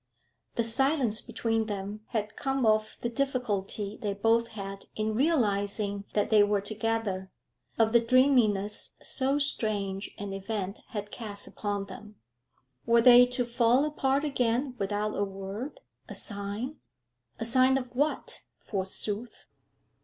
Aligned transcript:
The 0.55 0.63
silence 0.63 1.21
between 1.21 1.67
them 1.67 2.01
had 2.07 2.35
come 2.35 2.65
of 2.65 2.97
the 3.01 3.07
difficulty 3.09 3.99
they 4.01 4.15
both 4.15 4.47
had 4.57 4.85
in 4.95 5.13
realising 5.13 6.05
that 6.13 6.31
they 6.31 6.41
were 6.41 6.59
together, 6.59 7.29
of 7.77 7.91
the 7.91 7.99
dreaminess 7.99 8.95
so 9.03 9.37
strange 9.37 10.09
an 10.17 10.33
event 10.33 10.79
had 10.87 11.11
cast 11.11 11.45
upon 11.47 11.85
them. 11.85 12.15
Were 12.87 13.01
they 13.01 13.27
to 13.27 13.45
fall 13.45 13.85
apart 13.85 14.23
again 14.23 14.73
without 14.79 15.15
a 15.15 15.23
word, 15.23 15.81
a 16.09 16.15
sign? 16.15 16.77
A 17.39 17.45
sign 17.45 17.77
of 17.77 17.95
what, 17.95 18.41
forsooth? 18.57 19.45